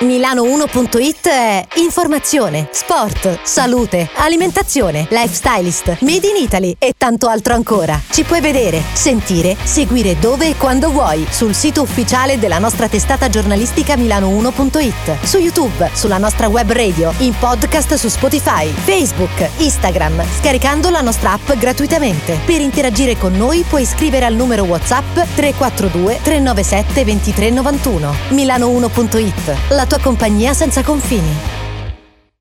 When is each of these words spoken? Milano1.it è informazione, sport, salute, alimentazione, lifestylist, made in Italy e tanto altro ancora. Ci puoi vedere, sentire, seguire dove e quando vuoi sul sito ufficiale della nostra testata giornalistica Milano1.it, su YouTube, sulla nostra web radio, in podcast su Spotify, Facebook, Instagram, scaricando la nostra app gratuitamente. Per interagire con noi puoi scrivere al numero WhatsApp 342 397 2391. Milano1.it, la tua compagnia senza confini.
Milano1.it 0.00 1.26
è 1.26 1.66
informazione, 1.74 2.68
sport, 2.70 3.40
salute, 3.42 4.08
alimentazione, 4.14 5.08
lifestylist, 5.10 5.96
made 6.02 6.24
in 6.24 6.36
Italy 6.40 6.76
e 6.78 6.94
tanto 6.96 7.26
altro 7.26 7.54
ancora. 7.54 8.00
Ci 8.08 8.22
puoi 8.22 8.40
vedere, 8.40 8.80
sentire, 8.92 9.56
seguire 9.60 10.16
dove 10.20 10.50
e 10.50 10.56
quando 10.56 10.92
vuoi 10.92 11.26
sul 11.28 11.52
sito 11.52 11.82
ufficiale 11.82 12.38
della 12.38 12.60
nostra 12.60 12.86
testata 12.86 13.28
giornalistica 13.28 13.96
Milano1.it, 13.96 15.24
su 15.24 15.38
YouTube, 15.38 15.90
sulla 15.92 16.18
nostra 16.18 16.46
web 16.46 16.70
radio, 16.70 17.12
in 17.18 17.34
podcast 17.36 17.94
su 17.94 18.06
Spotify, 18.06 18.68
Facebook, 18.68 19.50
Instagram, 19.56 20.22
scaricando 20.38 20.90
la 20.90 21.00
nostra 21.00 21.32
app 21.32 21.54
gratuitamente. 21.54 22.38
Per 22.44 22.60
interagire 22.60 23.16
con 23.16 23.32
noi 23.32 23.64
puoi 23.68 23.84
scrivere 23.84 24.26
al 24.26 24.34
numero 24.34 24.62
WhatsApp 24.62 25.16
342 25.34 26.20
397 26.22 27.04
2391. 27.04 28.14
Milano1.it, 28.28 29.56
la 29.70 29.86
tua 29.88 29.98
compagnia 29.98 30.54
senza 30.54 30.82
confini. 30.82 31.57